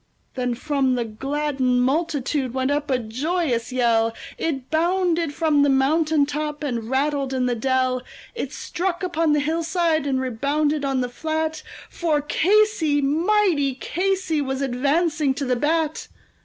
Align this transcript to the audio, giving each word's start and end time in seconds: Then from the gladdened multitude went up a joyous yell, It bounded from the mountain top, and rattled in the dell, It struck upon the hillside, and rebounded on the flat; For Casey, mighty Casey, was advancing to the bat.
Then 0.33 0.55
from 0.55 0.95
the 0.95 1.05
gladdened 1.05 1.83
multitude 1.83 2.55
went 2.55 2.71
up 2.71 2.89
a 2.89 2.97
joyous 2.97 3.71
yell, 3.71 4.15
It 4.35 4.71
bounded 4.71 5.31
from 5.31 5.61
the 5.61 5.69
mountain 5.69 6.25
top, 6.25 6.63
and 6.63 6.89
rattled 6.89 7.35
in 7.35 7.45
the 7.45 7.53
dell, 7.53 8.01
It 8.33 8.51
struck 8.51 9.03
upon 9.03 9.33
the 9.33 9.39
hillside, 9.39 10.07
and 10.07 10.19
rebounded 10.19 10.83
on 10.83 11.01
the 11.01 11.07
flat; 11.09 11.61
For 11.87 12.19
Casey, 12.19 12.99
mighty 12.99 13.75
Casey, 13.75 14.41
was 14.41 14.63
advancing 14.63 15.35
to 15.35 15.45
the 15.45 15.55
bat. 15.55 16.07